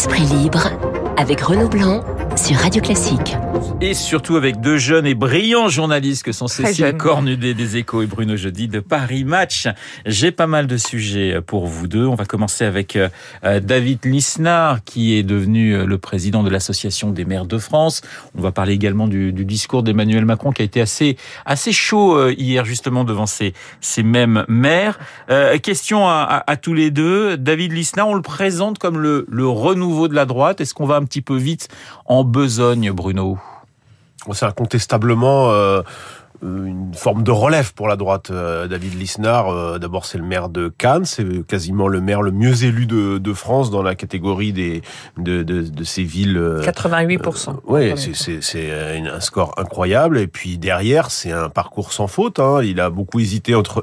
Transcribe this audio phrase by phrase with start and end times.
[0.00, 0.70] Esprit libre
[1.18, 2.02] avec Renaud Blanc
[2.34, 3.36] sur Radio Classique.
[3.82, 8.06] Et surtout avec deux jeunes et brillants journalistes que sont Cécile Cornudet des Échos et
[8.06, 9.68] Bruno Jeudi de Paris Match.
[10.04, 12.04] J'ai pas mal de sujets pour vous deux.
[12.04, 13.08] On va commencer avec euh,
[13.60, 18.02] David Lisnard qui est devenu euh, le président de l'Association des maires de France.
[18.36, 21.16] On va parler également du, discours d'Emmanuel Macron qui a été assez,
[21.46, 24.98] assez chaud euh, hier justement devant ces, ces mêmes maires.
[25.62, 27.38] question à, tous les deux.
[27.38, 30.60] David Lisnard, on le présente comme le, le renouveau de la droite.
[30.60, 31.68] Est-ce qu'on va un petit peu vite
[32.04, 33.38] en besogne, Bruno?
[34.32, 35.82] C'est incontestablement euh,
[36.42, 38.30] une forme de relève pour la droite.
[38.30, 42.30] Euh, David Lisnard, euh, d'abord c'est le maire de Cannes, c'est quasiment le maire le
[42.30, 44.82] mieux élu de, de France dans la catégorie des
[45.18, 46.38] de, de, de ces villes.
[46.62, 47.56] 88%.
[47.66, 48.70] oui, c'est c'est
[49.06, 50.18] un score incroyable.
[50.18, 52.38] Et puis derrière, c'est un parcours sans faute.
[52.38, 52.60] Hein.
[52.62, 53.82] Il a beaucoup hésité entre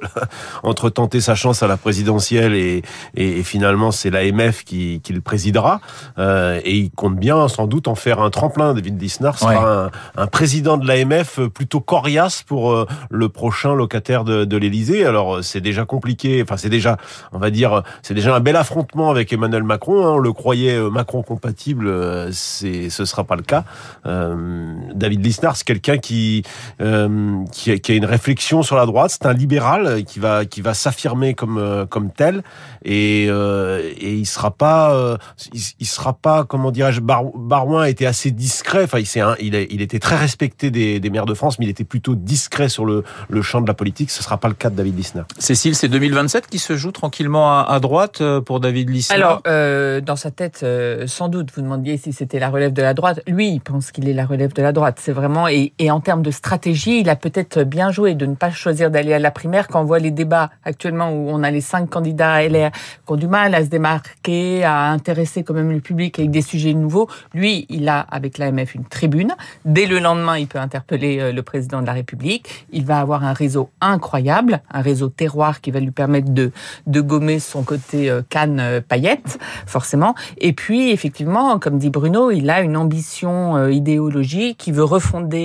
[0.64, 2.82] entre tenter sa chance à la présidentielle et,
[3.16, 5.80] et, finalement c'est l'AMF qui, qui le présidera.
[6.18, 8.74] Euh, et il compte bien sans doute en faire un tremplin.
[8.74, 14.24] David Lisnard sera un, un président de l'AMF plutôt coriace pour euh, le prochain locataire
[14.24, 15.06] de, de l'Élysée.
[15.06, 16.42] Alors euh, c'est déjà compliqué.
[16.42, 16.98] Enfin c'est déjà,
[17.34, 20.06] on va dire, c'est déjà un bel affrontement avec Emmanuel Macron.
[20.06, 20.14] Hein.
[20.14, 21.92] On le croyait euh, Macron compatible,
[22.32, 23.66] c'est ce sera pas le cas.
[24.06, 26.44] Euh, David Lisnard, c'est quelqu'un qui,
[26.82, 29.12] euh, qui, a, qui a une réflexion sur la droite.
[29.12, 32.44] C'est un libéral qui va qui va s'affirmer comme comme tel
[32.84, 35.18] et et il sera pas
[35.54, 38.84] il, sera pas comment dirais-je Barouin était assez discret.
[38.86, 41.84] Enfin il, il, il était très respecté des, des maires de France, mais il était
[41.84, 44.12] plutôt discret discret sur le, le champ de la politique.
[44.12, 45.26] Ce ne sera pas le cas de David Lisnard.
[45.40, 50.02] Cécile, c'est 2027 qui se joue tranquillement à, droite euh, pour David Lisnard Alors, euh,
[50.02, 53.22] dans sa tête, euh, sans doute, vous demandiez si c'était la relève de la droite.
[53.26, 55.00] Lui, il pense qu'il est la relève de la droite.
[55.02, 55.48] C'est vraiment...
[55.48, 58.92] Et, et, en termes de stratégie, il a peut-être bien joué de ne pas choisir
[58.92, 61.90] d'aller à la primaire quand on voit les débats actuellement où on a les cinq
[61.90, 65.80] candidats à LR qui ont du mal à se démarquer, à intéresser quand même le
[65.80, 67.10] public avec des sujets nouveaux.
[67.34, 69.34] Lui, il a, avec l'AMF, une tribune.
[69.66, 72.27] Dès le lendemain, il peut interpeller le président de la République.
[72.72, 76.52] Il va avoir un réseau incroyable, un réseau terroir qui va lui permettre de,
[76.86, 80.16] de gommer son côté euh, canne euh, paillette, forcément.
[80.38, 85.38] Et puis, effectivement, comme dit Bruno, il a une ambition euh, idéologique qui veut refonder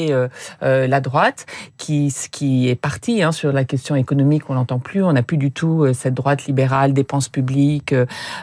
[0.60, 5.02] la droite, qui, qui est parti hein, sur la question économique, on l'entend plus.
[5.02, 7.94] On n'a plus du tout cette droite libérale, dépenses publiques,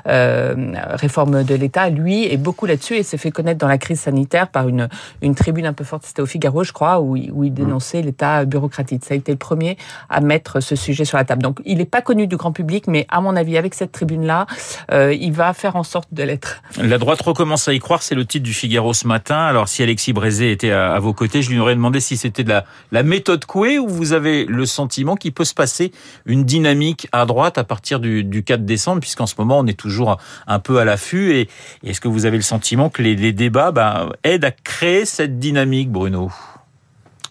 [0.06, 1.89] réforme de l'État.
[1.89, 4.89] Lui est beaucoup là-dessus et s'est fait connaître dans la crise sanitaire par une,
[5.21, 8.46] une tribune un peu forte, c'était au Figaro, je crois, où, où il dénonçait l'État
[8.46, 9.06] bureaucratique.
[9.06, 9.78] Ça a été le premier
[10.09, 11.41] à mettre ce sujet sur la table.
[11.41, 14.46] Donc, il n'est pas connu du grand public, mais à mon avis, avec cette tribune-là,
[14.91, 16.62] euh, il va faire en sorte de l'être.
[16.81, 19.38] La droite recommence à y croire, c'est le titre du Figaro ce matin.
[19.38, 22.53] Alors, si Alexis Brézé était à, vos côtés, je lui aurais demandé si c'était de
[22.91, 25.91] la, méthode Coué ou vous avez le sentiment qu'il peut se passer
[26.25, 29.80] une dynamique à droite à partir du, du 4 décembre, puisqu'en ce moment, on est
[29.80, 31.34] toujours un peu à l'affût.
[31.34, 31.50] Et,
[31.84, 35.91] est-ce que vous avez le sentiment que les, débats ben, aident à créer cette dynamique,
[35.91, 36.31] Bruno?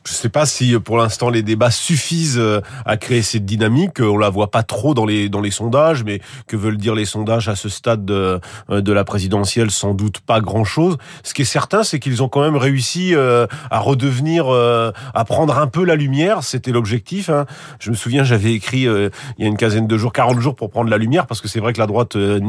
[0.09, 4.01] Je ne sais pas si pour l'instant les débats suffisent euh, à créer cette dynamique.
[4.01, 7.05] On la voit pas trop dans les dans les sondages, mais que veulent dire les
[7.05, 9.71] sondages à ce stade de, euh, de la présidentielle?
[9.71, 10.97] Sans doute pas grand chose.
[11.23, 15.59] Ce qui est certain, c'est qu'ils ont quand même réussi euh, à redevenir, à prendre
[15.59, 16.43] un peu la lumière.
[16.43, 17.29] C'était l'objectif.
[17.29, 17.45] Hein.
[17.79, 20.71] Je me souviens, j'avais écrit il y a une quinzaine de jours, 40 jours pour
[20.71, 22.41] prendre la lumière, parce que c'est vrai que la droite au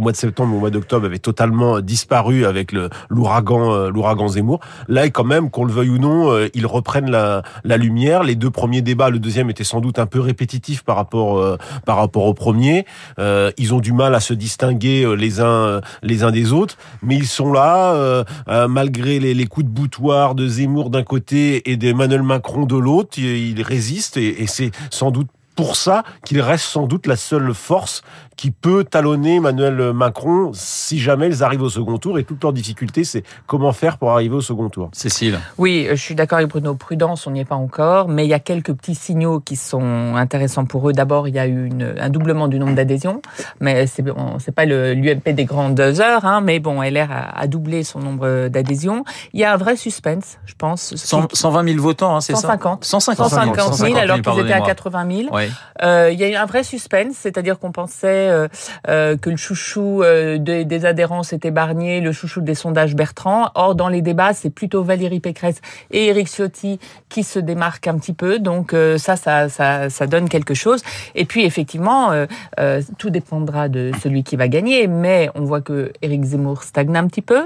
[0.00, 4.60] mois de septembre, au mois d'octobre, avait totalement disparu avec le l'ouragan l'ouragan Zemmour.
[4.88, 7.42] Là, quand même, qu'on le veuille ou non, il prennent la,
[7.76, 8.22] lumière.
[8.22, 11.58] Les deux premiers débats, le deuxième était sans doute un peu répétitif par rapport euh,
[11.84, 12.86] par rapport au premier.
[13.18, 16.76] Euh, ils ont du mal à se distinguer euh, les uns les uns des autres,
[17.02, 18.24] mais ils sont là
[18.68, 23.18] malgré les, coups de boutoir de Zemmour d'un côté et d'Emmanuel Macron de l'autre.
[23.18, 27.54] Ils, résistent et, et c'est sans doute pour ça qu'il reste sans doute la seule
[27.54, 28.02] force
[28.36, 32.18] qui peut talonner Emmanuel Macron si jamais ils arrivent au second tour.
[32.18, 34.90] Et toute leur difficulté, c'est comment faire pour arriver au second tour.
[34.92, 35.38] Cécile.
[35.58, 36.74] Oui, je suis d'accord avec Bruno.
[36.74, 40.14] Prudence, on n'y est pas encore, mais il y a quelques petits signaux qui sont
[40.16, 40.92] intéressants pour eux.
[40.92, 43.22] D'abord, il y a eu une, un doublement du nombre d'adhésions,
[43.60, 47.84] mais c'est bon, pas l'UMP des grandes heures, hein, mais bon, LR a, a doublé
[47.84, 49.04] son nombre d'adhésions.
[49.32, 50.94] Il y a un vrai suspense, je pense.
[50.94, 52.84] 120 000 votants, hein, c'est ça 150.
[52.84, 55.36] 150 150 000, alors qu'ils étaient à 80 000.
[55.82, 58.48] Euh, il y a eu un vrai suspense, c'est-à-dire qu'on pensait euh,
[58.88, 63.50] euh, que le chouchou euh, des, des, adhérents c'était Barnier, le chouchou des sondages Bertrand.
[63.54, 65.60] Or, dans les débats, c'est plutôt Valérie Pécresse
[65.90, 66.78] et Éric Ciotti
[67.08, 68.38] qui se démarquent un petit peu.
[68.38, 70.82] Donc ça, ça, ça, ça, donne quelque chose.
[71.14, 72.12] Et puis, effectivement,
[72.98, 74.86] tout dépendra de celui qui va gagner.
[74.86, 77.44] Mais on voit que Éric Zemmour stagne un petit peu.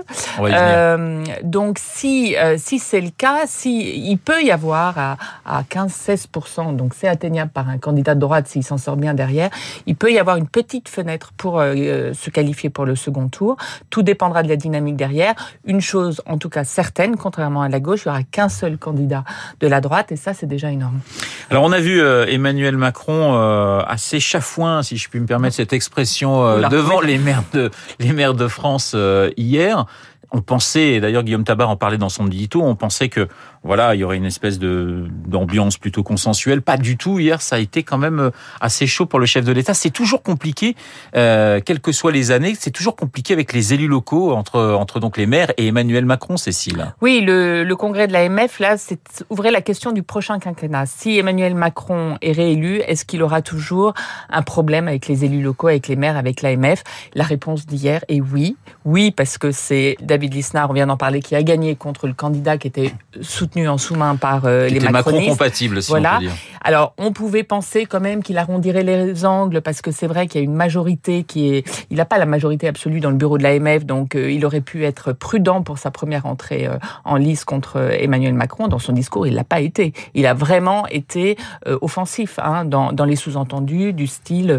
[1.43, 6.95] donc, si, si c'est le cas, si, il peut y avoir à, à 15-16%, donc
[6.95, 9.51] c'est atteignable par un candidat de droite s'il s'en sort bien derrière,
[9.87, 13.29] il peut y avoir une petite petite fenêtre pour euh, se qualifier pour le second
[13.29, 13.57] tour.
[13.89, 15.35] Tout dépendra de la dynamique derrière.
[15.65, 18.77] Une chose, en tout cas certaine, contrairement à la gauche, il n'y aura qu'un seul
[18.77, 19.25] candidat
[19.61, 21.01] de la droite, et ça, c'est déjà énorme.
[21.49, 25.57] Alors, on a vu euh, Emmanuel Macron euh, assez chafouin, si je puis me permettre
[25.57, 28.95] cette expression, devant les maires de les maires de France
[29.37, 29.87] hier
[30.31, 33.29] on pensait, et d'ailleurs Guillaume Tabar en parlait dans son édito, on pensait que
[33.65, 36.63] voilà, il y aurait une espèce de d'ambiance plutôt consensuelle.
[36.63, 37.19] Pas du tout.
[37.19, 38.31] Hier, ça a été quand même euh,
[38.61, 39.75] assez chaud pour le chef de l'État.
[39.75, 40.77] C'est toujours compliqué,
[41.17, 42.55] euh, quelles que soient les années.
[42.59, 46.37] C'est toujours compliqué avec les élus locaux entre entre donc les maires et Emmanuel Macron,
[46.37, 46.93] Cécile.
[47.01, 50.87] Oui, le, congrès de l'AMF là, c'est ouvrait la question du prochain quinquennat.
[50.87, 53.95] Si Emmanuel Macron est réélu, est-ce qu'il aura toujours
[54.31, 56.83] un problème avec les élus locaux, avec les maires, avec l'AMF?
[57.15, 58.57] La réponse d'hier est oui.
[58.85, 62.13] Oui, parce que c'est David Lisnard, on vient d'en parler, qui a gagné contre le
[62.13, 64.93] candidat qui était soutenu en sous-main par euh, les macronistes.
[64.93, 66.15] Macron compatible, si voilà.
[66.15, 66.33] on peut dire.
[66.61, 70.41] Alors, on pouvait penser quand même qu'il arrondirait les angles parce que c'est vrai qu'il
[70.41, 73.39] y a une majorité qui est, il n'a pas la majorité absolue dans le bureau
[73.39, 77.15] de l'AMF, donc euh, il aurait pu être prudent pour sa première entrée euh, en
[77.15, 78.67] lice contre Emmanuel Macron.
[78.67, 79.93] Dans son discours, il l'a pas été.
[80.15, 81.37] Il a vraiment été
[81.81, 84.59] offensif hein, dans, dans les sous-entendus du style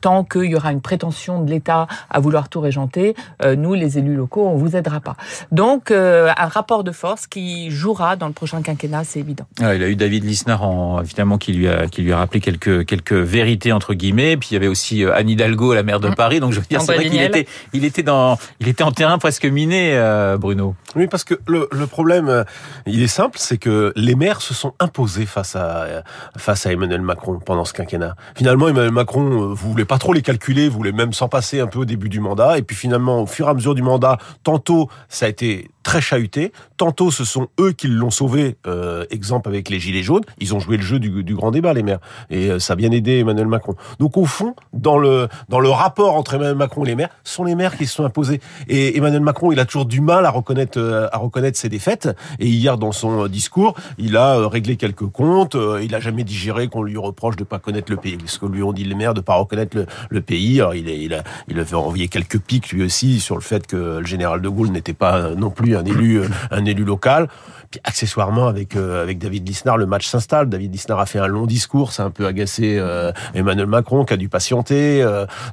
[0.00, 3.16] tant qu'il y aura une prétention de l'État à vouloir tout régenter,
[3.56, 5.16] nous les élus locaux, on vous pas.
[5.52, 9.46] Donc un rapport de force qui jouera dans le prochain quinquennat, c'est évident.
[9.58, 12.86] il a eu David Lisnard, en, évidemment, qui lui a qui lui a rappelé quelques
[12.86, 14.36] quelques vérités entre guillemets.
[14.36, 16.14] Puis il y avait aussi euh, Anne Hidalgo, la maire de mmh.
[16.14, 16.40] Paris.
[16.40, 19.18] Donc je veux dire, c'est vrai qu'il était il était dans il était en terrain
[19.18, 20.74] presque miné, euh, Bruno.
[20.96, 22.44] Oui, parce que le, le problème, euh,
[22.86, 26.04] il est simple, c'est que les maires se sont imposés face à
[26.36, 28.14] face à Emmanuel Macron pendant ce quinquennat.
[28.34, 31.66] Finalement, Emmanuel Macron, vous voulez pas trop les calculer, vous voulez même s'en passer un
[31.66, 32.58] peu au début du mandat.
[32.58, 34.73] Et puis finalement, au fur et à mesure du mandat, tantôt
[35.08, 36.52] ça a été très chahuté.
[36.76, 38.56] Tantôt, ce sont eux qui l'ont sauvé.
[38.66, 40.24] Euh, exemple avec les Gilets jaunes.
[40.40, 42.00] Ils ont joué le jeu du, grand débat, les maires.
[42.30, 43.74] Et euh, ça a bien aidé Emmanuel Macron.
[44.00, 47.44] Donc, au fond, dans le, dans le rapport entre Emmanuel Macron et les maires, sont
[47.44, 48.40] les maires qui se sont imposés.
[48.68, 52.08] Et Emmanuel Macron, il a toujours du mal à reconnaître, euh, à reconnaître ses défaites.
[52.40, 55.56] Et hier, dans son discours, il a réglé quelques comptes.
[55.82, 58.18] Il a jamais digéré qu'on lui reproche de pas connaître le pays.
[58.26, 60.60] Ce que lui ont dit les maires de pas reconnaître le, le pays.
[60.74, 63.98] Il, est, il, a, il a fait quelques pics, lui aussi, sur le fait que
[63.98, 66.20] le général de Gaulle n'était pas non plus un élu,
[66.64, 67.28] un élu local.
[67.70, 70.48] Puis accessoirement avec euh, avec David Lisnard, le match s'installe.
[70.48, 74.04] David Lisnard a fait un long discours, ça a un peu agacé euh, Emmanuel Macron
[74.04, 75.04] qui a dû patienter.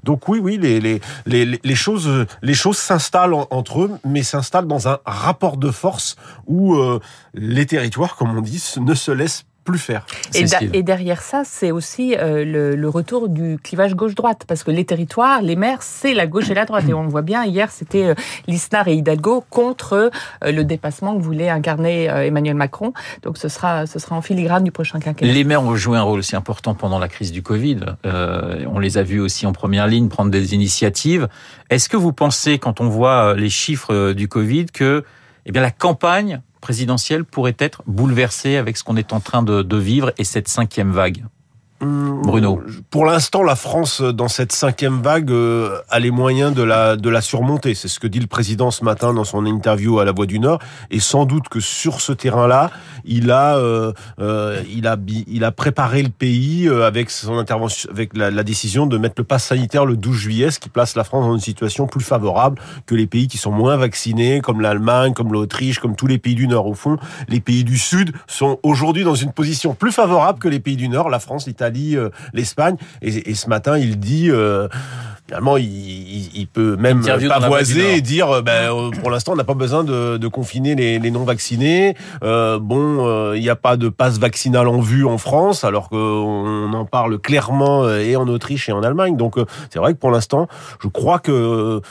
[0.03, 2.09] donc oui, oui, les les les, les choses
[2.41, 6.15] les choses s'installent entre eux, mais s'installent dans un rapport de force
[6.47, 6.77] où
[7.33, 10.05] les territoires, comme on dit, ne se laissent plus faire.
[10.33, 15.41] Et, derrière ça, c'est aussi euh, le, retour du clivage gauche-droite, parce que les territoires,
[15.41, 16.85] les maires, c'est la gauche et la droite.
[16.89, 18.15] Et on le voit bien, hier, c'était euh,
[18.47, 20.11] Lisnard et Hidalgo contre
[20.43, 22.93] euh, le dépassement que voulait incarner Emmanuel Macron.
[23.23, 25.31] Donc ce sera, ce sera en filigrane du prochain quinquennat.
[25.31, 27.79] Les maires ont joué un rôle aussi important pendant la crise du Covid.
[28.03, 31.27] on les a vus aussi en première ligne prendre des initiatives.
[31.69, 35.03] Est-ce que vous pensez, quand on voit les chiffres du Covid, que
[35.45, 39.61] eh bien, la campagne présidentielle pourrait être bouleversée avec ce qu'on est en train de,
[39.61, 41.25] de vivre et cette cinquième vague.
[41.81, 42.61] Bruno
[42.91, 47.09] Pour l'instant, la France, dans cette cinquième vague, euh, a les moyens de la, de
[47.09, 47.73] la surmonter.
[47.73, 50.39] C'est ce que dit le président ce matin dans son interview à La Voix du
[50.39, 50.59] Nord.
[50.91, 52.69] Et sans doute que sur ce terrain-là,
[53.03, 54.95] il a, euh, euh, il a,
[55.27, 59.23] il a préparé le pays avec son intervention, avec la, la, décision de mettre le
[59.23, 62.61] pass sanitaire le 12 juillet, ce qui place la France dans une situation plus favorable
[62.85, 66.35] que les pays qui sont moins vaccinés, comme l'Allemagne, comme l'Autriche, comme tous les pays
[66.35, 66.67] du Nord.
[66.67, 66.97] Au fond,
[67.27, 70.87] les pays du Sud sont aujourd'hui dans une position plus favorable que les pays du
[70.87, 72.75] Nord, la France, l'Italie, euh, l'Espagne.
[73.01, 74.67] Et, ce matin, il dit euh,
[75.25, 79.83] finalement, il, peut même pavoiser et dire euh, ben, pour l'instant, on n'a pas besoin
[79.83, 81.95] de, confiner les, non vaccinés.
[82.21, 86.85] bon, il n'y a pas de passe vaccinal en vue en France, alors qu'on en
[86.85, 89.17] parle clairement et en Autriche et en Allemagne.
[89.17, 89.35] Donc,
[89.69, 90.47] c'est vrai que pour l'instant,
[90.81, 91.81] je crois que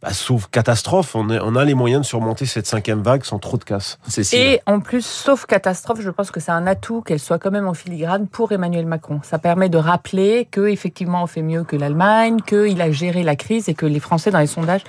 [0.00, 3.56] bah, sauf catastrophe, on, on, a les moyens de surmonter cette cinquième vague sans trop
[3.56, 3.98] de casse.
[4.32, 7.66] Et en plus, sauf catastrophe, je pense que c'est un atout qu'elle soit quand même
[7.66, 9.20] en filigrane pour Emmanuel Macron.
[9.24, 13.34] Ça permet de rappeler que effectivement on fait mieux que l'Allemagne, qu'il a géré la
[13.34, 14.82] crise et que les Français dans les sondages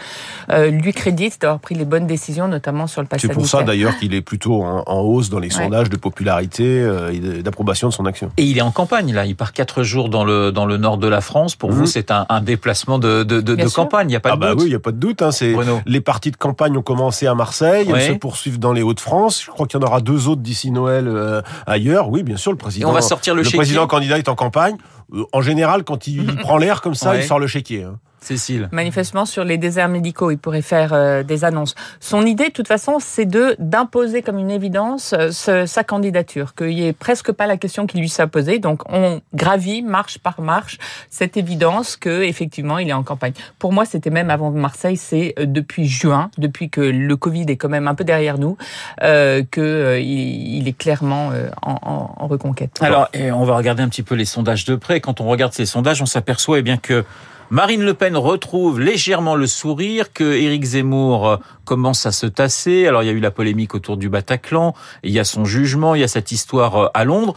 [0.51, 3.25] euh, lui créditent d'avoir pris les bonnes décisions, notamment sur le passé.
[3.27, 7.11] C'est pour ça d'ailleurs qu'il est plutôt en, hausse dans les sondages de popularité euh,
[7.11, 8.31] et d'approbation de son action.
[8.37, 10.97] Et il est en campagne là, il part quatre jours dans le dans le nord
[10.97, 11.55] de la France.
[11.55, 11.87] Pour vous, mhm.
[11.87, 14.07] c'est un, un, déplacement de, de, de, de campagne.
[14.07, 14.61] Il n'y a pas ah de bah doute.
[14.61, 15.21] Oui, il y a pas de doute.
[15.21, 18.81] Hein, c'est les parties de campagne ont commencé à Marseille, elles se poursuivent dans les
[18.81, 19.43] Hauts-de-France.
[19.43, 22.09] Je crois qu'il y en aura deux autres d'ici Noël euh, ailleurs.
[22.09, 22.89] Oui, bien sûr, le président.
[22.89, 24.77] on va sortir le, le président candidat est en campagne.
[25.13, 27.83] Euh, en général, quand il prend l'air comme ça, il sort le chéquier.
[27.83, 27.99] Hein.
[28.21, 28.69] Cécile.
[28.71, 31.75] Manifestement, sur les déserts médicaux, il pourrait faire euh, des annonces.
[31.99, 36.67] Son idée, de toute façon, c'est de d'imposer comme une évidence euh, sa candidature, qu'il
[36.67, 38.59] n'y ait presque pas la question qui lui soit posée.
[38.59, 40.77] Donc, on gravit marche par marche
[41.09, 43.33] cette évidence que effectivement, il est en campagne.
[43.57, 47.57] Pour moi, c'était même avant Marseille, c'est euh, depuis juin, depuis que le Covid est
[47.57, 48.57] quand même un peu derrière nous,
[49.01, 52.77] euh, que il, est clairement en, en, reconquête.
[52.81, 54.99] Alors, et on va regarder un petit peu les sondages de près.
[54.99, 57.05] Quand on regarde ces sondages, on s'aperçoit eh bien que
[57.51, 62.85] Marine Le Pen retrouve légèrement le sourire, que Éric Zemmour euh, commence à se tasser.
[62.85, 65.95] Alors il y a eu la polémique autour du Bataclan, il y a son jugement,
[65.95, 67.33] il y a cette histoire euh, à Londres.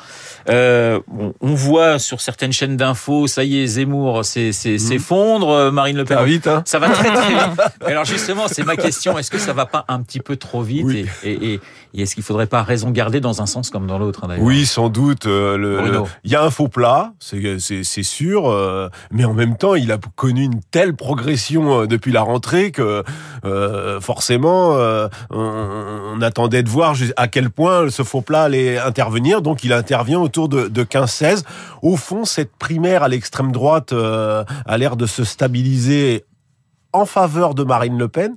[0.50, 1.00] Euh,
[1.40, 4.52] on voit sur certaines chaînes d'infos, ça y est, Zemmour mmh.
[4.52, 6.18] s'effondre, Marine Le Pen.
[6.18, 7.60] Ça va vite, hein Ça va très très vite.
[7.86, 9.16] Alors justement, c'est ma question.
[9.18, 10.88] Est-ce que ça va pas un petit peu trop vite
[11.22, 11.60] et, et,
[11.94, 14.88] est-ce qu'il faudrait pas raison garder dans un sens comme dans l'autre hein, Oui, sans
[14.88, 15.24] doute.
[15.26, 20.44] il y a un faux plat, c'est sûr, mais en même temps, il a connu
[20.44, 23.02] une telle progression euh, depuis la rentrée que
[23.44, 29.42] euh, forcément euh, on, attendait de voir à quel point ce faux plat allait intervenir.
[29.42, 31.44] Donc il intervient autour de, de 15-16.
[31.82, 36.24] Au fond, cette primaire à l'extrême droite a l'air de se stabiliser
[36.92, 38.36] en faveur de Marine Le Pen.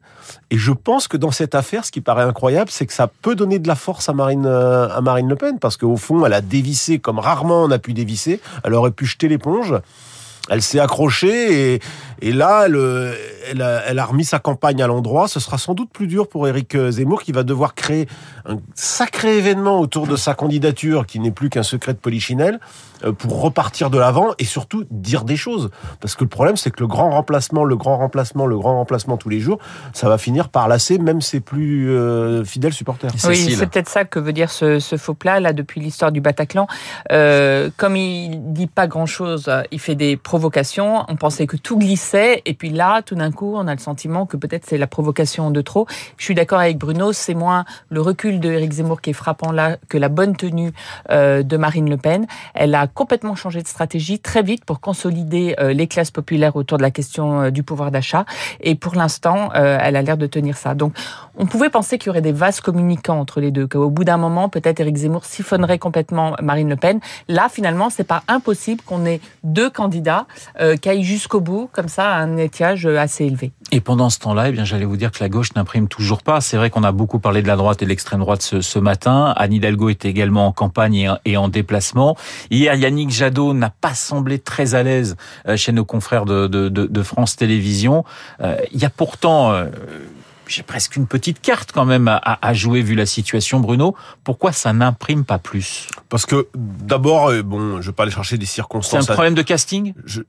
[0.50, 3.36] Et je pense que dans cette affaire, ce qui paraît incroyable, c'est que ça peut
[3.36, 6.41] donner de la force à Marine, à Marine Le Pen, parce qu'au fond, elle a
[6.41, 8.39] dévissé comme rarement on a pu dévisser.
[8.63, 9.75] Elle aurait pu jeter l'éponge
[10.49, 11.79] elle s'est accrochée et,
[12.21, 12.79] et là, elle,
[13.49, 15.27] elle, a, elle, a, remis sa campagne à l'endroit.
[15.27, 18.07] Ce sera sans doute plus dur pour Éric Zemmour qui va devoir créer
[18.45, 22.59] un sacré événement autour de sa candidature qui n'est plus qu'un secret de polichinelle
[23.03, 25.69] euh, pour repartir de l'avant et surtout dire des choses.
[25.99, 29.17] Parce que le problème, c'est que le grand remplacement, le grand remplacement, le grand remplacement
[29.17, 29.59] tous les jours,
[29.93, 33.11] ça va finir par lasser même ses plus euh, fidèles supporters.
[33.25, 36.21] Oui, c'est peut-être ça que veut dire ce, ce faux plat là depuis l'histoire du
[36.21, 36.67] Bataclan.
[37.11, 42.54] Euh, comme il dit pas grand-chose, il fait des On pensait que tout glissait et
[42.54, 45.62] puis là, tout d'un coup, on a le sentiment que peut-être c'est la provocation de
[45.62, 45.88] trop.
[46.18, 49.51] Je suis d'accord avec Bruno, c'est moins le recul de Éric Zemmour qui est frappant
[49.51, 50.72] là que la bonne tenue
[51.10, 52.27] euh, de Marine Le Pen.
[52.54, 56.77] Elle a complètement changé de stratégie très vite pour consolider euh, les classes populaires autour
[56.77, 58.25] de la question euh, du pouvoir d'achat.
[58.62, 60.74] Et pour l'instant, elle a l'air de tenir ça.
[60.74, 60.94] Donc,
[61.38, 64.18] on pouvait penser qu'il y aurait des vases communicants entre les deux, qu'au bout d'un
[64.18, 67.00] moment, peut-être Éric Zemmour siphonnerait complètement Marine Le Pen.
[67.27, 70.25] Là, finalement, c'est pas impossible qu'on ait deux candidats
[70.82, 73.51] qui aillent jusqu'au bout, comme ça, à un étiage assez élevé.
[73.72, 76.41] Et pendant ce temps-là, eh j'allais vous dire que la gauche n'imprime toujours pas.
[76.41, 79.34] C'est vrai qu'on a beaucoup parlé de la droite et de l'extrême droite ce, matin.
[79.36, 82.15] Anne Hidalgo était également en campagne et en, déplacement.
[82.51, 85.15] Hier, Yannick Jadot n'a pas semblé très à l'aise
[85.48, 88.03] euh, chez nos confrères de, France Télévisions.
[88.41, 89.65] Euh, il y a pourtant euh,
[90.47, 93.95] j'ai presque une petite carte quand même à, à, jouer vu la situation, Bruno.
[94.23, 95.87] Pourquoi ça n'imprime pas plus?
[96.09, 99.05] Parce que d'abord, bon, je vais pas aller chercher des circonstances.
[99.05, 99.93] C'est un problème de casting?
[100.05, 100.21] Je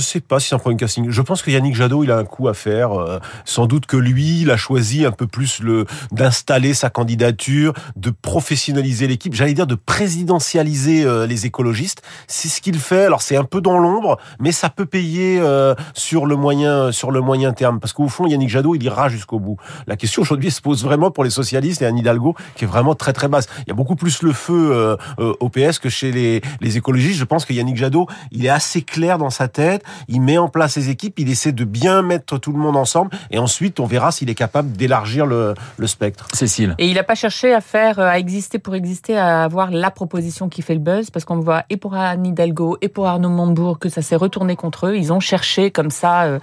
[0.00, 1.10] sais pas si c'est un problème casting.
[1.10, 2.92] Je pense que Yannick Jadot, il a un coup à faire.
[2.92, 7.72] Euh, sans doute que lui, il a choisi un peu plus le d'installer sa candidature,
[7.96, 9.34] de professionnaliser l'équipe.
[9.34, 12.02] J'allais dire de présidentialiser euh, les écologistes.
[12.26, 13.04] C'est ce qu'il fait.
[13.04, 17.10] Alors c'est un peu dans l'ombre, mais ça peut payer euh, sur le moyen sur
[17.10, 17.80] le moyen terme.
[17.80, 19.56] Parce qu'au fond, Yannick Jadot, il ira jusqu'au bout.
[19.86, 22.94] La question aujourd'hui se pose vraiment pour les socialistes et Anne Hidalgo, qui est vraiment
[22.94, 23.48] très très basse.
[23.66, 27.18] Il y a beaucoup plus le feu au PS que chez les, les écologistes.
[27.18, 30.48] Je pense que Yannick Jadot, il est assez clair dans sa tête il met en
[30.48, 33.86] place ses équipes, il essaie de bien mettre tout le monde ensemble, et ensuite on
[33.86, 35.54] verra s'il est capable d'élargir le,
[35.86, 36.28] spectre.
[36.32, 36.74] Cécile.
[36.78, 40.48] Et il n'a pas cherché à faire, à exister pour exister, à avoir la proposition
[40.48, 43.78] qui fait le buzz, parce qu'on voit et pour Anne Hidalgo et pour Arnaud Montebourg
[43.78, 44.96] que ça s'est retourné contre eux.
[44.96, 46.38] Ils ont cherché comme ça euh,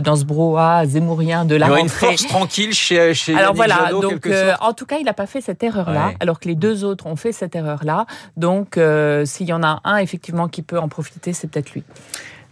[0.00, 3.86] dans ce brouhaha zémourien de la il y une force tranquille chez, chez Alors voilà,
[3.86, 6.54] Jadot, donc euh, en tout cas, il n'a pas fait cette erreur-là, alors que les
[6.54, 8.06] deux autres ont fait cette erreur-là.
[8.36, 11.84] Donc euh, s'il y en a un effectivement qui peut en profiter, c'est peut-être lui.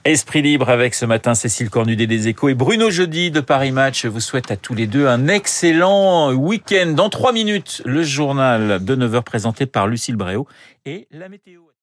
[0.05, 4.05] Esprit libre avec ce matin Cécile Cornudet des Échos et Bruno Jeudi de Paris Match.
[4.05, 6.93] Vous souhaite à tous les deux un excellent week-end.
[6.97, 10.49] Dans trois minutes, le journal de 9h présenté par Lucille Bréau
[10.87, 11.63] et la météo.